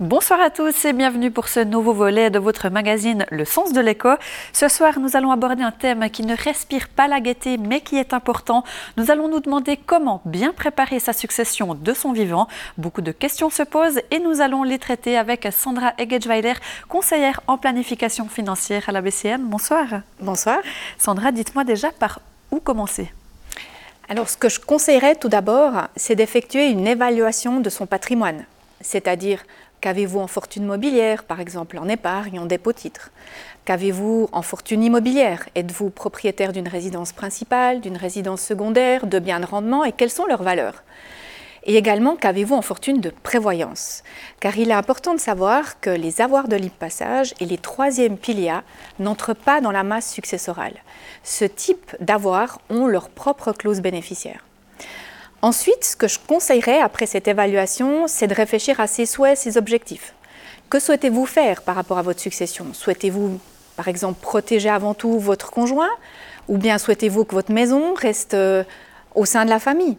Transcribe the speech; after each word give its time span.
Bonsoir 0.00 0.40
à 0.40 0.50
tous 0.50 0.86
et 0.86 0.92
bienvenue 0.92 1.30
pour 1.30 1.46
ce 1.46 1.60
nouveau 1.60 1.92
volet 1.92 2.28
de 2.28 2.40
votre 2.40 2.68
magazine 2.68 3.26
Le 3.30 3.44
sens 3.44 3.72
de 3.72 3.80
l'écho. 3.80 4.08
Ce 4.52 4.66
soir, 4.66 4.98
nous 4.98 5.16
allons 5.16 5.30
aborder 5.30 5.62
un 5.62 5.70
thème 5.70 6.10
qui 6.10 6.26
ne 6.26 6.34
respire 6.36 6.88
pas 6.88 7.06
la 7.06 7.20
gaieté 7.20 7.58
mais 7.58 7.80
qui 7.80 7.96
est 7.96 8.12
important. 8.12 8.64
Nous 8.96 9.12
allons 9.12 9.28
nous 9.28 9.38
demander 9.38 9.76
comment 9.76 10.20
bien 10.24 10.52
préparer 10.52 10.98
sa 10.98 11.12
succession 11.12 11.76
de 11.76 11.94
son 11.94 12.10
vivant. 12.10 12.48
Beaucoup 12.76 13.02
de 13.02 13.12
questions 13.12 13.50
se 13.50 13.62
posent 13.62 14.00
et 14.10 14.18
nous 14.18 14.40
allons 14.40 14.64
les 14.64 14.80
traiter 14.80 15.16
avec 15.16 15.46
Sandra 15.52 15.92
Egedschweiler, 15.96 16.54
conseillère 16.88 17.40
en 17.46 17.56
planification 17.56 18.28
financière 18.28 18.82
à 18.88 18.92
la 18.92 19.00
BCM. 19.00 19.44
Bonsoir. 19.44 19.86
Bonsoir. 20.18 20.58
Sandra, 20.98 21.30
dites-moi 21.30 21.62
déjà 21.62 21.92
par 21.92 22.20
où 22.50 22.58
commencer? 22.58 23.12
Alors, 24.08 24.28
ce 24.28 24.36
que 24.36 24.48
je 24.48 24.58
conseillerais 24.58 25.14
tout 25.14 25.28
d'abord, 25.28 25.86
c'est 25.94 26.16
d'effectuer 26.16 26.68
une 26.70 26.88
évaluation 26.88 27.60
de 27.60 27.70
son 27.70 27.86
patrimoine, 27.86 28.44
c'est-à-dire 28.80 29.44
Qu'avez-vous 29.84 30.18
en 30.18 30.28
fortune 30.28 30.64
mobilière, 30.64 31.24
par 31.24 31.40
exemple 31.40 31.76
en 31.76 31.90
épargne, 31.90 32.40
en 32.40 32.46
dépôt-titre 32.46 33.10
Qu'avez-vous 33.66 34.30
en 34.32 34.40
fortune 34.40 34.82
immobilière? 34.82 35.46
Êtes-vous 35.54 35.90
propriétaire 35.90 36.54
d'une 36.54 36.68
résidence 36.68 37.12
principale, 37.12 37.82
d'une 37.82 37.98
résidence 37.98 38.40
secondaire, 38.40 39.06
de 39.06 39.18
biens 39.18 39.40
de 39.40 39.44
rendement? 39.44 39.84
Et 39.84 39.92
quelles 39.92 40.08
sont 40.08 40.24
leurs 40.24 40.42
valeurs? 40.42 40.84
Et 41.64 41.76
également, 41.76 42.16
qu'avez-vous 42.16 42.54
en 42.54 42.62
fortune 42.62 43.02
de 43.02 43.10
prévoyance? 43.10 44.04
Car 44.40 44.56
il 44.56 44.70
est 44.70 44.72
important 44.72 45.12
de 45.12 45.20
savoir 45.20 45.78
que 45.80 45.90
les 45.90 46.22
avoirs 46.22 46.48
de 46.48 46.56
libre 46.56 46.76
passage 46.76 47.34
et 47.38 47.44
les 47.44 47.58
troisièmes 47.58 48.16
piliers 48.16 48.60
n'entrent 48.98 49.34
pas 49.34 49.60
dans 49.60 49.70
la 49.70 49.82
masse 49.82 50.10
successorale. 50.10 50.78
Ce 51.24 51.44
type 51.44 51.94
d'avoirs 52.00 52.58
ont 52.70 52.86
leur 52.86 53.10
propre 53.10 53.52
clause 53.52 53.82
bénéficiaire. 53.82 54.46
Ensuite, 55.44 55.84
ce 55.84 55.94
que 55.94 56.08
je 56.08 56.18
conseillerais 56.26 56.80
après 56.80 57.04
cette 57.04 57.28
évaluation, 57.28 58.08
c'est 58.08 58.26
de 58.26 58.34
réfléchir 58.34 58.80
à 58.80 58.86
ses 58.86 59.04
souhaits, 59.04 59.36
ses 59.36 59.58
objectifs. 59.58 60.14
Que 60.70 60.80
souhaitez-vous 60.80 61.26
faire 61.26 61.60
par 61.60 61.74
rapport 61.74 61.98
à 61.98 62.02
votre 62.02 62.18
succession? 62.18 62.68
Souhaitez-vous, 62.72 63.38
par 63.76 63.88
exemple, 63.88 64.18
protéger 64.22 64.70
avant 64.70 64.94
tout 64.94 65.18
votre 65.18 65.50
conjoint? 65.50 65.90
Ou 66.48 66.56
bien 66.56 66.78
souhaitez-vous 66.78 67.26
que 67.26 67.34
votre 67.34 67.52
maison 67.52 67.92
reste 67.92 68.32
euh, 68.32 68.64
au 69.14 69.26
sein 69.26 69.44
de 69.44 69.50
la 69.50 69.58
famille? 69.58 69.98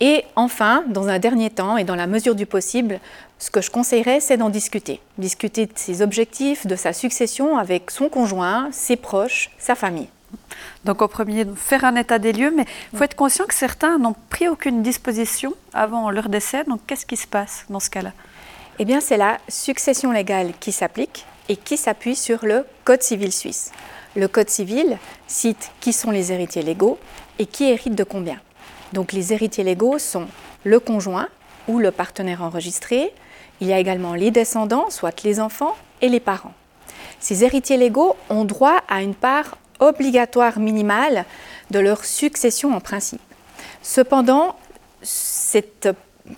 Et 0.00 0.24
enfin, 0.34 0.82
dans 0.88 1.06
un 1.06 1.20
dernier 1.20 1.50
temps 1.50 1.76
et 1.76 1.84
dans 1.84 1.94
la 1.94 2.08
mesure 2.08 2.34
du 2.34 2.44
possible, 2.44 2.98
ce 3.38 3.52
que 3.52 3.60
je 3.60 3.70
conseillerais, 3.70 4.18
c'est 4.18 4.36
d'en 4.36 4.50
discuter. 4.50 5.00
Discuter 5.16 5.66
de 5.66 5.72
ses 5.76 6.02
objectifs, 6.02 6.66
de 6.66 6.74
sa 6.74 6.92
succession 6.92 7.56
avec 7.56 7.92
son 7.92 8.08
conjoint, 8.08 8.70
ses 8.72 8.96
proches, 8.96 9.52
sa 9.60 9.76
famille. 9.76 10.08
Donc 10.84 11.02
au 11.02 11.08
premier, 11.08 11.44
faire 11.56 11.84
un 11.84 11.96
état 11.96 12.18
des 12.18 12.32
lieux, 12.32 12.52
mais 12.54 12.64
il 12.92 12.98
faut 12.98 13.04
être 13.04 13.16
conscient 13.16 13.46
que 13.46 13.54
certains 13.54 13.98
n'ont 13.98 14.14
pris 14.30 14.48
aucune 14.48 14.82
disposition 14.82 15.54
avant 15.72 16.10
leur 16.10 16.28
décès. 16.28 16.64
Donc 16.64 16.80
qu'est-ce 16.86 17.06
qui 17.06 17.16
se 17.16 17.26
passe 17.26 17.64
dans 17.68 17.80
ce 17.80 17.90
cas-là? 17.90 18.12
Eh 18.78 18.84
bien 18.84 19.00
c'est 19.00 19.16
la 19.16 19.38
succession 19.48 20.12
légale 20.12 20.52
qui 20.60 20.70
s'applique 20.70 21.24
et 21.48 21.56
qui 21.56 21.76
s'appuie 21.76 22.16
sur 22.16 22.44
le 22.44 22.64
Code 22.84 23.02
civil 23.02 23.32
suisse. 23.32 23.72
Le 24.14 24.28
Code 24.28 24.50
civil 24.50 24.98
cite 25.26 25.70
qui 25.80 25.92
sont 25.92 26.10
les 26.10 26.32
héritiers 26.32 26.62
légaux 26.62 26.98
et 27.38 27.46
qui 27.46 27.64
hérite 27.64 27.94
de 27.94 28.04
combien. 28.04 28.38
Donc 28.92 29.12
les 29.12 29.32
héritiers 29.32 29.64
légaux 29.64 29.98
sont 29.98 30.26
le 30.64 30.78
conjoint 30.80 31.28
ou 31.68 31.78
le 31.78 31.90
partenaire 31.90 32.42
enregistré. 32.42 33.12
Il 33.60 33.66
y 33.66 33.72
a 33.72 33.78
également 33.78 34.14
les 34.14 34.30
descendants, 34.30 34.90
soit 34.90 35.22
les 35.24 35.40
enfants 35.40 35.74
et 36.00 36.08
les 36.08 36.20
parents. 36.20 36.54
Ces 37.18 37.44
héritiers 37.44 37.76
légaux 37.76 38.14
ont 38.30 38.44
droit 38.44 38.82
à 38.88 39.02
une 39.02 39.14
part 39.14 39.56
obligatoire 39.80 40.58
minimale 40.58 41.24
de 41.70 41.78
leur 41.78 42.04
succession 42.04 42.74
en 42.74 42.80
principe. 42.80 43.20
Cependant, 43.82 44.56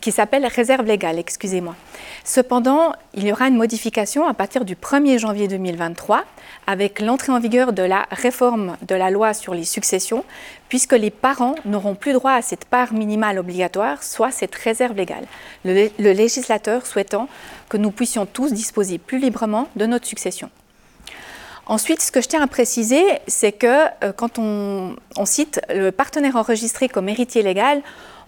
qui 0.00 0.12
s'appelle 0.12 0.47
réserve 0.47 0.87
légale, 0.87 1.19
excusez-moi. 1.19 1.75
Cependant, 2.25 2.93
il 3.15 3.27
y 3.27 3.32
aura 3.32 3.48
une 3.48 3.56
modification 3.56 4.27
à 4.27 4.34
partir 4.34 4.65
du 4.65 4.75
1er 4.75 5.19
janvier 5.19 5.48
2023 5.48 6.25
avec 6.66 7.00
l'entrée 7.00 7.32
en 7.32 7.41
vigueur 7.41 7.72
de 7.72 7.82
la 7.82 8.06
réforme 8.10 8.77
de 8.87 8.94
la 8.94 9.10
loi 9.10 9.32
sur 9.32 9.54
les 9.54 9.65
successions, 9.65 10.25
puisque 10.69 10.93
les 10.93 11.10
parents 11.10 11.54
n'auront 11.65 11.94
plus 11.94 12.12
droit 12.12 12.32
à 12.32 12.43
cette 12.43 12.66
part 12.66 12.93
minimale 12.93 13.38
obligatoire, 13.38 14.03
soit 14.03 14.31
cette 14.31 14.54
réserve 14.54 14.94
légale, 14.97 15.25
le, 15.65 15.88
le 15.98 16.12
législateur 16.12 16.84
souhaitant 16.84 17.28
que 17.71 17.78
nous 17.78 17.91
puissions 17.91 18.27
tous 18.27 18.53
disposer 18.53 18.98
plus 18.98 19.19
librement 19.19 19.69
de 19.77 19.87
notre 19.87 20.06
succession. 20.06 20.50
Ensuite, 21.68 22.00
ce 22.00 22.10
que 22.10 22.22
je 22.22 22.28
tiens 22.28 22.42
à 22.42 22.46
préciser, 22.46 23.04
c'est 23.26 23.52
que 23.52 23.66
euh, 24.02 24.12
quand 24.16 24.38
on, 24.38 24.96
cite 25.26 25.60
le 25.68 25.90
partenaire 25.90 26.36
enregistré 26.36 26.88
comme 26.88 27.10
héritier 27.10 27.42
légal, 27.42 27.82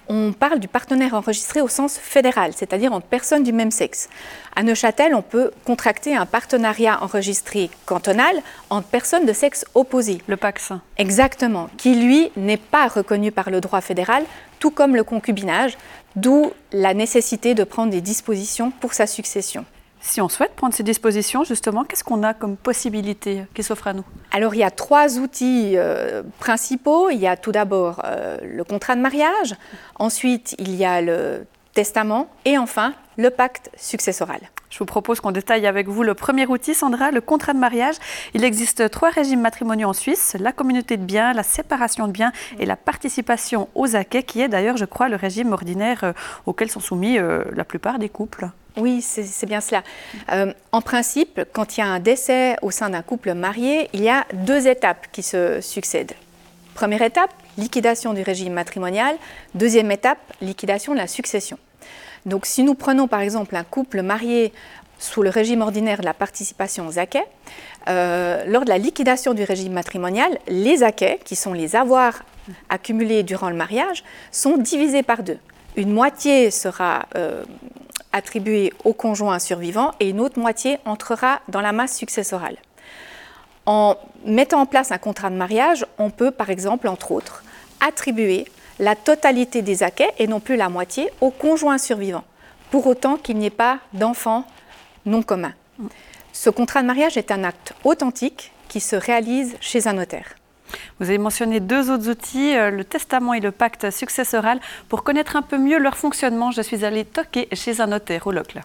on 0.08 0.32
parle 0.32 0.58
du 0.58 0.68
partenaire 0.68 1.14
enregistré 1.14 1.62
au 1.62 1.68
sens 1.68 1.96
fédéral, 1.96 2.52
c'est-à-dire 2.54 2.92
entre 2.92 3.06
personnes 3.06 3.42
du 3.42 3.52
même 3.52 3.70
sexe. 3.70 4.10
À 4.54 4.62
Neuchâtel, 4.62 5.14
on 5.14 5.22
peut 5.22 5.52
contracter 5.64 6.14
un 6.14 6.26
partenariat 6.26 7.02
enregistré 7.02 7.70
cantonal 7.86 8.42
entre 8.68 8.88
personnes 8.88 9.24
de 9.24 9.32
sexe 9.32 9.64
opposé. 9.74 10.20
Le 10.26 10.36
PAX. 10.36 10.72
Exactement, 10.98 11.70
qui 11.78 11.94
lui 11.94 12.30
n'est 12.36 12.58
pas 12.58 12.88
reconnu 12.88 13.32
par 13.32 13.48
le 13.48 13.62
droit 13.62 13.80
fédéral, 13.80 14.24
tout 14.58 14.70
comme 14.70 14.96
le 14.96 15.04
concubinage, 15.04 15.78
d'où 16.14 16.52
la 16.72 16.92
nécessité 16.92 17.54
de 17.54 17.64
prendre 17.64 17.90
des 17.90 18.02
dispositions 18.02 18.70
pour 18.70 18.92
sa 18.92 19.06
succession. 19.06 19.64
Si 20.02 20.20
on 20.22 20.28
souhaite 20.30 20.54
prendre 20.54 20.74
ces 20.74 20.82
dispositions, 20.82 21.44
justement, 21.44 21.84
qu'est-ce 21.84 22.04
qu'on 22.04 22.22
a 22.22 22.32
comme 22.32 22.56
possibilité 22.56 23.44
qui 23.54 23.62
s'offre 23.62 23.86
à 23.86 23.92
nous 23.92 24.04
Alors, 24.32 24.54
il 24.54 24.58
y 24.58 24.64
a 24.64 24.70
trois 24.70 25.18
outils 25.18 25.76
euh, 25.76 26.22
principaux. 26.38 27.10
Il 27.10 27.18
y 27.18 27.26
a 27.26 27.36
tout 27.36 27.52
d'abord 27.52 28.00
euh, 28.04 28.38
le 28.42 28.64
contrat 28.64 28.96
de 28.96 29.02
mariage, 29.02 29.54
ensuite, 29.96 30.54
il 30.58 30.74
y 30.74 30.86
a 30.86 31.02
le 31.02 31.44
testament 31.74 32.28
et 32.46 32.56
enfin, 32.56 32.94
le 33.18 33.30
pacte 33.30 33.70
successoral. 33.76 34.40
Je 34.70 34.78
vous 34.78 34.86
propose 34.86 35.20
qu'on 35.20 35.32
détaille 35.32 35.66
avec 35.66 35.88
vous 35.88 36.02
le 36.02 36.14
premier 36.14 36.46
outil, 36.46 36.74
Sandra, 36.74 37.10
le 37.10 37.20
contrat 37.20 37.52
de 37.52 37.58
mariage. 37.58 37.96
Il 38.34 38.44
existe 38.44 38.88
trois 38.90 39.10
régimes 39.10 39.40
matrimoniaux 39.40 39.88
en 39.88 39.92
Suisse, 39.92 40.36
la 40.38 40.52
communauté 40.52 40.96
de 40.96 41.04
biens, 41.04 41.32
la 41.32 41.42
séparation 41.42 42.06
de 42.06 42.12
biens 42.12 42.32
et 42.58 42.66
la 42.66 42.76
participation 42.76 43.68
aux 43.74 43.96
acquets, 43.96 44.22
qui 44.22 44.40
est 44.40 44.48
d'ailleurs, 44.48 44.76
je 44.76 44.84
crois, 44.84 45.08
le 45.08 45.16
régime 45.16 45.52
ordinaire 45.52 46.04
euh, 46.04 46.12
auquel 46.46 46.70
sont 46.70 46.80
soumis 46.80 47.18
la 47.18 47.64
plupart 47.64 47.98
des 47.98 48.08
couples. 48.08 48.48
Oui, 48.80 49.02
c'est 49.02 49.46
bien 49.46 49.60
cela. 49.60 49.82
Euh, 50.32 50.52
en 50.72 50.80
principe, 50.80 51.42
quand 51.52 51.76
il 51.76 51.80
y 51.80 51.82
a 51.82 51.86
un 51.86 52.00
décès 52.00 52.56
au 52.62 52.70
sein 52.70 52.88
d'un 52.88 53.02
couple 53.02 53.34
marié, 53.34 53.90
il 53.92 54.02
y 54.02 54.08
a 54.08 54.26
deux 54.32 54.66
étapes 54.68 55.06
qui 55.12 55.22
se 55.22 55.60
succèdent. 55.60 56.14
Première 56.74 57.02
étape, 57.02 57.30
liquidation 57.58 58.14
du 58.14 58.22
régime 58.22 58.54
matrimonial. 58.54 59.16
Deuxième 59.54 59.90
étape, 59.90 60.18
liquidation 60.40 60.94
de 60.94 60.98
la 60.98 61.06
succession. 61.06 61.58
Donc 62.24 62.46
si 62.46 62.62
nous 62.62 62.74
prenons 62.74 63.06
par 63.06 63.20
exemple 63.20 63.54
un 63.54 63.64
couple 63.64 64.00
marié 64.00 64.52
sous 64.98 65.22
le 65.22 65.30
régime 65.30 65.60
ordinaire 65.60 66.00
de 66.00 66.06
la 66.06 66.14
participation 66.14 66.86
aux 66.86 66.98
acquets, 66.98 67.26
euh, 67.88 68.44
lors 68.46 68.64
de 68.64 68.70
la 68.70 68.78
liquidation 68.78 69.34
du 69.34 69.44
régime 69.44 69.72
matrimonial, 69.72 70.38
les 70.48 70.82
acquets, 70.82 71.18
qui 71.24 71.36
sont 71.36 71.52
les 71.52 71.76
avoirs 71.76 72.22
accumulés 72.70 73.22
durant 73.24 73.50
le 73.50 73.56
mariage, 73.56 74.04
sont 74.30 74.56
divisés 74.56 75.02
par 75.02 75.22
deux. 75.22 75.38
Une 75.76 75.92
moitié 75.92 76.50
sera 76.50 77.06
euh, 77.14 77.44
attribuée 78.12 78.72
au 78.84 78.92
conjoint 78.92 79.38
survivant 79.38 79.92
et 80.00 80.08
une 80.08 80.20
autre 80.20 80.38
moitié 80.38 80.78
entrera 80.84 81.40
dans 81.48 81.60
la 81.60 81.72
masse 81.72 81.96
successorale. 81.96 82.56
En 83.66 83.96
mettant 84.24 84.60
en 84.60 84.66
place 84.66 84.92
un 84.92 84.98
contrat 84.98 85.30
de 85.30 85.36
mariage, 85.36 85.86
on 85.98 86.10
peut 86.10 86.30
par 86.30 86.50
exemple, 86.50 86.88
entre 86.88 87.12
autres, 87.12 87.44
attribuer 87.80 88.46
la 88.78 88.96
totalité 88.96 89.62
des 89.62 89.82
acquets 89.82 90.10
et 90.18 90.26
non 90.26 90.40
plus 90.40 90.56
la 90.56 90.68
moitié 90.68 91.10
au 91.20 91.30
conjoint 91.30 91.78
survivant, 91.78 92.24
pour 92.70 92.86
autant 92.86 93.16
qu'il 93.16 93.36
n'y 93.36 93.46
ait 93.46 93.50
pas 93.50 93.78
d'enfants 93.92 94.44
non 95.06 95.22
communs. 95.22 95.54
Ce 96.32 96.50
contrat 96.50 96.82
de 96.82 96.86
mariage 96.86 97.16
est 97.16 97.30
un 97.30 97.44
acte 97.44 97.74
authentique 97.84 98.52
qui 98.68 98.80
se 98.80 98.96
réalise 98.96 99.56
chez 99.60 99.86
un 99.86 99.94
notaire. 99.94 100.36
Vous 100.98 101.08
avez 101.08 101.18
mentionné 101.18 101.60
deux 101.60 101.90
autres 101.90 102.08
outils, 102.08 102.56
euh, 102.56 102.70
le 102.70 102.84
testament 102.84 103.34
et 103.34 103.40
le 103.40 103.50
pacte 103.50 103.90
successoral. 103.90 104.60
Pour 104.88 105.02
connaître 105.02 105.36
un 105.36 105.42
peu 105.42 105.58
mieux 105.58 105.78
leur 105.78 105.96
fonctionnement, 105.96 106.50
je 106.50 106.62
suis 106.62 106.84
allée 106.84 107.04
toquer 107.04 107.48
chez 107.52 107.80
un 107.80 107.88
notaire 107.88 108.26
au 108.26 108.32
Locle. 108.32 108.60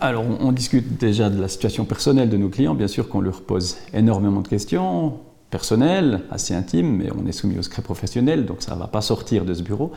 Alors, 0.00 0.24
on 0.40 0.52
discute 0.52 0.98
déjà 0.98 1.30
de 1.30 1.40
la 1.40 1.48
situation 1.48 1.84
personnelle 1.84 2.28
de 2.28 2.36
nos 2.36 2.50
clients. 2.50 2.74
Bien 2.74 2.88
sûr 2.88 3.08
qu'on 3.08 3.20
leur 3.20 3.40
pose 3.40 3.78
énormément 3.94 4.42
de 4.42 4.48
questions 4.48 5.18
personnelles, 5.50 6.20
assez 6.30 6.54
intimes, 6.54 6.96
mais 6.96 7.08
on 7.16 7.26
est 7.26 7.32
soumis 7.32 7.58
au 7.58 7.62
secret 7.62 7.82
professionnel, 7.82 8.44
donc 8.44 8.62
ça 8.62 8.74
ne 8.74 8.80
va 8.80 8.86
pas 8.86 9.00
sortir 9.00 9.44
de 9.44 9.54
ce 9.54 9.62
bureau. 9.62 9.92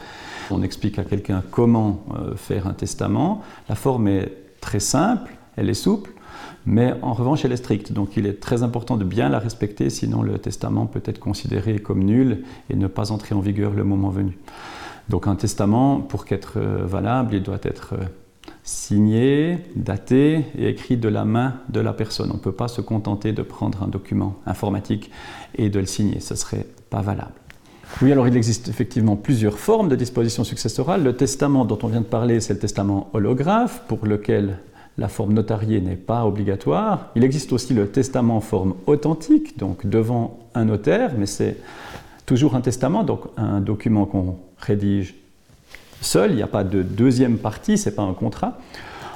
On 0.49 0.63
explique 0.63 0.97
à 0.97 1.03
quelqu'un 1.03 1.43
comment 1.51 2.03
euh, 2.15 2.35
faire 2.35 2.67
un 2.67 2.73
testament. 2.73 3.41
La 3.67 3.75
forme 3.75 4.07
est 4.07 4.31
très 4.61 4.79
simple, 4.79 5.33
elle 5.57 5.69
est 5.69 5.75
souple 5.75 6.11
mais 6.65 6.93
en 7.01 7.13
revanche 7.13 7.45
elle 7.45 7.51
est 7.51 7.57
stricte. 7.57 7.91
Donc 7.91 8.17
il 8.17 8.25
est 8.25 8.39
très 8.39 8.63
important 8.63 8.97
de 8.97 9.03
bien 9.03 9.29
la 9.29 9.39
respecter, 9.39 9.89
sinon 9.89 10.21
le 10.21 10.37
testament 10.37 10.85
peut 10.85 11.01
être 11.05 11.19
considéré 11.19 11.79
comme 11.79 12.03
nul 12.03 12.43
et 12.69 12.75
ne 12.75 12.87
pas 12.87 13.11
entrer 13.11 13.35
en 13.35 13.39
vigueur 13.39 13.73
le 13.73 13.83
moment 13.83 14.09
venu. 14.09 14.37
Donc 15.09 15.27
un 15.27 15.35
testament, 15.35 15.99
pour 15.99 16.25
qu'être 16.25 16.53
euh, 16.57 16.85
valable, 16.85 17.35
il 17.35 17.43
doit 17.43 17.59
être 17.63 17.93
euh, 17.93 18.05
signé, 18.63 19.57
daté 19.75 20.45
et 20.57 20.69
écrit 20.69 20.97
de 20.97 21.09
la 21.09 21.25
main 21.25 21.55
de 21.69 21.79
la 21.79 21.93
personne. 21.93 22.29
On 22.31 22.35
ne 22.35 22.39
peut 22.39 22.51
pas 22.51 22.67
se 22.67 22.81
contenter 22.81 23.33
de 23.33 23.41
prendre 23.41 23.83
un 23.83 23.87
document 23.87 24.35
informatique 24.45 25.11
et 25.55 25.69
de 25.69 25.79
le 25.79 25.85
signer, 25.85 26.19
ce 26.19 26.35
serait 26.35 26.65
pas 26.89 27.01
valable. 27.01 27.33
Oui, 28.01 28.11
alors 28.11 28.27
il 28.27 28.37
existe 28.37 28.69
effectivement 28.69 29.17
plusieurs 29.17 29.59
formes 29.59 29.89
de 29.89 29.95
disposition 29.95 30.43
successorale. 30.43 31.03
Le 31.03 31.15
testament 31.17 31.65
dont 31.65 31.77
on 31.83 31.87
vient 31.87 32.01
de 32.01 32.05
parler, 32.05 32.39
c'est 32.39 32.53
le 32.53 32.59
testament 32.59 33.09
holographe, 33.13 33.83
pour 33.87 34.05
lequel 34.05 34.59
la 35.01 35.07
forme 35.07 35.33
notariée 35.33 35.81
n'est 35.81 35.95
pas 35.95 36.25
obligatoire. 36.25 37.07
Il 37.15 37.23
existe 37.23 37.51
aussi 37.51 37.73
le 37.73 37.89
testament 37.89 38.37
en 38.37 38.41
forme 38.41 38.75
authentique, 38.85 39.57
donc 39.57 39.85
devant 39.85 40.39
un 40.53 40.65
notaire, 40.65 41.11
mais 41.17 41.25
c'est 41.25 41.57
toujours 42.25 42.55
un 42.55 42.61
testament, 42.61 43.03
donc 43.03 43.21
un 43.35 43.59
document 43.59 44.05
qu'on 44.05 44.37
rédige 44.59 45.15
seul, 46.01 46.31
il 46.31 46.35
n'y 46.35 46.43
a 46.43 46.47
pas 46.47 46.63
de 46.63 46.83
deuxième 46.83 47.37
partie, 47.37 47.77
ce 47.77 47.89
n'est 47.89 47.95
pas 47.95 48.03
un 48.03 48.13
contrat. 48.13 48.59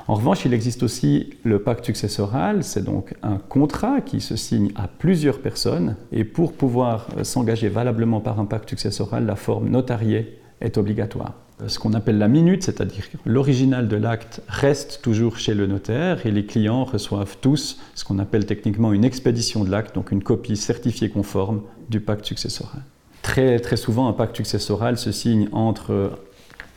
En 0.07 0.15
revanche, 0.15 0.45
il 0.45 0.53
existe 0.53 0.83
aussi 0.83 1.33
le 1.43 1.59
pacte 1.59 1.85
successoral, 1.85 2.63
c'est 2.63 2.83
donc 2.83 3.13
un 3.23 3.38
contrat 3.38 4.01
qui 4.01 4.21
se 4.21 4.35
signe 4.35 4.71
à 4.75 4.88
plusieurs 4.88 5.39
personnes, 5.39 5.95
et 6.11 6.23
pour 6.23 6.53
pouvoir 6.53 7.07
euh, 7.17 7.23
s'engager 7.23 7.69
valablement 7.69 8.21
par 8.21 8.39
un 8.39 8.45
pacte 8.45 8.69
successoral, 8.69 9.25
la 9.25 9.35
forme 9.35 9.69
notariée 9.69 10.39
est 10.61 10.77
obligatoire. 10.77 11.33
Ce 11.67 11.79
qu'on 11.79 11.93
appelle 11.93 12.17
la 12.17 12.27
minute, 12.27 12.63
c'est-à-dire 12.63 13.05
l'original 13.25 13.87
de 13.87 13.95
l'acte 13.95 14.41
reste 14.49 14.99
toujours 15.01 15.37
chez 15.37 15.53
le 15.53 15.67
notaire 15.67 16.25
et 16.25 16.31
les 16.31 16.45
clients 16.45 16.83
reçoivent 16.83 17.37
tous 17.39 17.79
ce 17.95 18.03
qu'on 18.03 18.19
appelle 18.19 18.45
techniquement 18.45 18.91
une 18.91 19.05
expédition 19.05 19.63
de 19.63 19.71
l'acte, 19.71 19.95
donc 19.95 20.11
une 20.11 20.21
copie 20.21 20.57
certifiée 20.57 21.09
conforme 21.09 21.61
du 21.89 22.01
pacte 22.01 22.25
successoral. 22.25 22.81
Très, 23.21 23.59
très 23.59 23.77
souvent, 23.77 24.07
un 24.09 24.13
pacte 24.13 24.35
successoral 24.35 24.97
se 24.97 25.11
signe 25.13 25.47
entre 25.53 26.19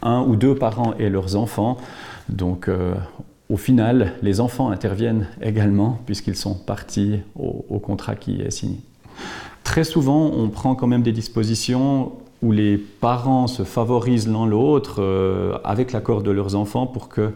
un 0.03 0.23
ou 0.23 0.37
deux 0.37 0.55
parents 0.55 0.95
et 0.99 1.11
leurs 1.11 1.35
enfants. 1.35 1.77
Donc, 2.29 2.69
euh, 2.69 2.95
au 3.49 3.57
final, 3.57 4.13
les 4.23 4.41
enfants 4.41 4.71
interviennent 4.71 5.27
également 5.43 5.99
puisqu'ils 6.07 6.37
sont 6.37 6.55
partis 6.55 7.21
au, 7.37 7.79
contrat 7.79 8.15
qui 8.15 8.43
est 8.43 8.51
signé. 8.51 8.81
Très 9.65 9.85
souvent, 9.85 10.31
on 10.35 10.49
prend 10.49 10.75
quand 10.75 10.87
même 10.87 11.03
des 11.03 11.13
dispositions 11.13 12.13
où 12.41 12.53
les 12.53 12.79
parents 12.79 13.49
se 13.49 13.65
favorisent 13.65 14.29
l'un 14.29 14.47
l'autre 14.47 14.97
euh, 15.01 15.59
avec 15.65 15.93
l'accord 15.93 16.23
de 16.23 16.31
leurs 16.31 16.55
enfants 16.55 16.87
pour 16.87 17.09
que 17.09 17.33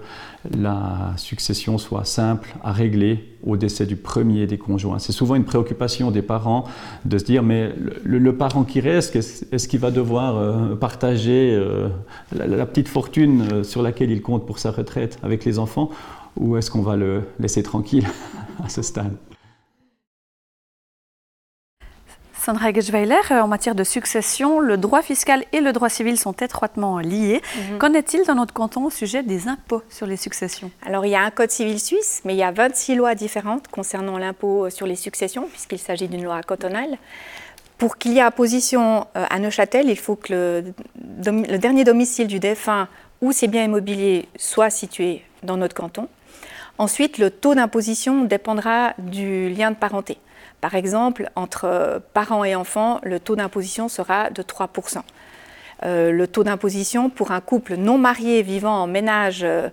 la 0.57 1.13
succession 1.17 1.77
soit 1.77 2.05
simple 2.05 2.55
à 2.63 2.73
régler 2.73 3.29
au 3.45 3.57
décès 3.57 3.85
du 3.85 3.97
premier 3.97 4.47
des 4.47 4.59
conjoints. 4.59 5.01
C'est 5.01 5.13
souvent 5.13 5.35
une 5.35 5.45
préoccupation 5.45 6.13
des 6.13 6.23
parents 6.23 6.65
de 7.05 7.19
se 7.19 7.25
dire 7.25 7.43
mais 7.43 7.73
le, 8.05 8.37
parent 8.37 8.63
qui 8.63 8.81
reste, 8.81 9.17
est-ce 9.17 9.69
qu'il 9.69 9.81
va 9.81 9.91
devoir 9.91 10.37
euh, 10.37 10.77
partager 10.77 11.53
euh, 11.53 11.89
la, 12.33 12.65
petite 12.67 12.89
fortune 12.89 13.65
sur 13.65 13.83
laquelle 13.83 14.11
il 14.11 14.23
compte 14.23 14.47
pour 14.47 14.59
sa 14.61 14.71
retraite 14.71 15.19
avec 15.23 15.45
les 15.45 15.59
enfants 15.59 15.91
ou 16.37 16.57
est-ce 16.57 16.71
qu'on 16.71 16.83
va 16.83 16.97
le 16.97 17.23
laisser 17.41 17.63
tranquille 17.63 18.07
à 18.65 18.69
ce 18.69 18.83
stade? 18.83 19.13
Sandra 22.45 22.73
Geschweiler, 22.73 23.21
euh, 23.31 23.41
en 23.41 23.47
matière 23.47 23.77
de 23.77 23.85
succession, 23.85 24.59
le 24.59 24.77
droit 24.77 25.01
fiscal 25.03 25.45
et 25.53 25.61
le 25.61 25.73
droit 25.73 25.89
civil 25.89 26.19
sont 26.19 26.33
étroitement 26.33 26.99
liés. 26.99 27.41
Mhm. 27.71 27.79
Qu'en 27.79 27.93
est-il 27.93 28.25
dans 28.25 28.35
notre 28.35 28.53
canton 28.53 28.87
au 28.87 28.91
sujet 28.91 29.23
des 29.23 29.47
impôts 29.47 29.83
sur 29.89 30.09
les 30.09 30.17
successions? 30.17 30.73
Alors, 30.85 31.07
il 31.07 31.11
y 31.11 31.15
a 31.15 31.23
un 31.23 31.31
code 31.31 31.53
civil 31.53 31.79
suisse, 31.79 32.21
mais 32.25 32.35
il 32.35 32.39
y 32.39 32.43
a 32.43 32.51
26 32.51 32.97
lois 32.97 33.15
différentes 33.15 33.69
concernant 33.69 34.19
l'impôt 34.19 34.71
sur 34.71 34.89
les 34.89 34.97
successions, 34.97 35.47
puisqu'il 35.53 35.79
s'agit 35.79 36.09
d'une 36.09 36.25
loi 36.25 36.43
cantonale. 36.43 36.99
Pour 37.79 37.97
qu'il 37.97 38.13
y 38.13 38.19
ait 38.19 38.23
apposition 38.23 39.07
euh, 39.17 39.25
à 39.31 39.39
Neuchâtel, 39.39 39.89
il 39.89 39.99
faut 39.99 40.17
que 40.17 40.33
le, 40.33 40.65
le 41.25 41.59
dernier 41.59 41.85
domicile 41.85 42.27
du 42.27 42.41
défunt 42.41 42.89
ou 43.21 43.31
ses 43.31 43.47
biens 43.47 43.63
immobiliers 43.63 44.27
soit 44.37 44.71
situé 44.71 45.23
dans 45.45 45.57
notre 45.57 45.77
canton. 45.77 46.09
Ensuite, 46.77 47.19
le 47.19 47.31
taux 47.31 47.55
d'imposition 47.55 48.25
dépendra 48.25 48.95
du 48.99 49.49
lien 49.51 49.71
de 49.71 49.77
parenté. 49.77 50.19
Par 50.63 50.77
exemple, 50.77 51.29
entre 51.35 52.01
parents 52.15 52.45
et 52.45 52.55
enfants, 52.55 53.01
le 53.03 53.19
taux 53.19 53.35
d'imposition 53.35 53.89
sera 53.89 54.31
de 54.31 54.43
3%. 54.43 55.03
Euh, 55.85 56.13
le 56.13 56.29
taux 56.29 56.45
d'imposition 56.45 57.11
pour 57.11 57.33
un 57.33 57.41
couple 57.41 57.75
non 57.75 57.99
marié 57.99 58.43
vivant 58.43 58.83
en 58.83 58.87
ménage 58.87 59.41
euh, 59.43 59.71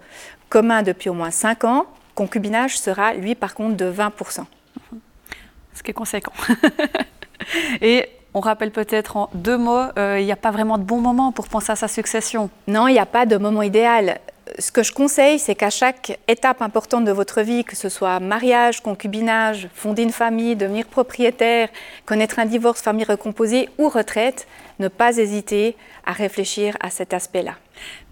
commun 0.50 0.82
depuis 0.82 1.10
au 1.10 1.14
moins 1.14 1.30
5 1.30 1.64
ans, 1.66 1.86
concubinage 2.16 2.80
sera, 2.80 3.14
lui, 3.14 3.36
par 3.36 3.54
contre, 3.54 3.78
de 3.78 3.92
20%. 3.92 4.46
Ce 5.76 5.84
qui 5.84 5.92
est 5.92 5.94
conséquent. 5.94 6.34
et 7.82 8.10
on 8.34 8.40
rappelle 8.40 8.72
peut-être 8.72 9.16
en 9.16 9.30
deux 9.36 9.60
mots, 9.60 9.86
euh, 10.00 10.20
il 10.20 10.26
n'y 10.26 10.32
a 10.32 10.36
pas 10.36 10.50
vraiment 10.50 10.80
de 10.80 10.84
bon 10.84 11.00
moment 11.00 11.32
pour 11.32 11.50
penser 11.50 11.72
à 11.72 11.76
sa 11.76 11.88
succession. 11.88 12.50
Non, 12.68 12.88
il 12.88 12.94
n'y 12.94 13.00
a 13.00 13.06
pas 13.06 13.28
de 13.28 13.38
moment 13.38 13.62
idéal 13.62 14.20
ce 14.60 14.72
que 14.72 14.84
je 14.84 14.92
conseille, 14.92 15.40
c'est 15.40 15.56
qu'à 15.56 15.70
chaque 15.70 16.20
étape 16.28 16.62
importante 16.62 17.06
de 17.06 17.12
votre 17.12 17.42
vie, 17.42 17.64
que 17.64 17.76
ce 17.76 17.90
soit 17.90 18.20
mariage, 18.20 18.82
concubinage, 18.82 19.70
fonder 19.74 20.04
une 20.04 20.12
famille, 20.12 20.56
devenir 20.56 20.86
propriétaire, 20.86 21.70
connaître 22.06 22.40
un 22.40 22.46
divorce, 22.46 22.82
famille 22.82 23.06
recomposée 23.06 23.70
ou 23.78 23.90
retraite, 23.90 24.48
ne 24.80 24.88
pas 24.88 25.18
hésiter 25.18 25.76
à 26.06 26.12
réfléchir 26.12 26.76
à 26.80 26.90
cet 26.90 27.14
aspect-là. 27.14 27.54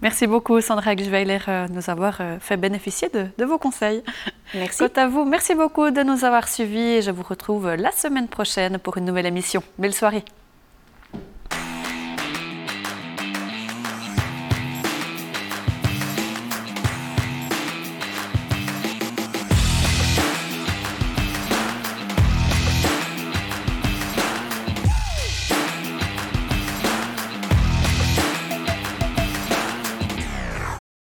Merci 0.02 0.28
beaucoup 0.28 0.62
Sandra 0.62 0.96
Gschweiler 0.96 1.40
euh, 1.48 1.68
de 1.68 1.74
nous 1.74 1.90
avoir 1.90 2.18
euh, 2.22 2.38
fait 2.40 2.58
bénéficier 2.58 3.10
de, 3.10 3.28
de, 3.38 3.46
vos 3.46 3.58
conseils. 3.58 4.04
Merci. 4.54 4.80
Quant 4.80 5.02
à 5.02 5.08
vous, 5.08 5.26
merci 5.26 5.56
beaucoup 5.56 5.92
de 5.92 6.04
nous 6.04 6.24
avoir 6.24 6.48
suivis 6.48 6.98
et 6.98 7.02
je 7.02 7.12
vous 7.12 7.24
retrouve 7.24 7.74
la 7.76 7.92
semaine 7.92 8.30
prochaine 8.30 8.80
pour 8.80 8.98
une 8.98 9.06
nouvelle 9.06 9.26
émission. 9.26 9.62
Belle 9.78 9.94
soirée. 9.94 10.24